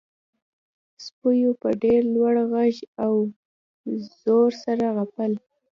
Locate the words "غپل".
4.97-5.31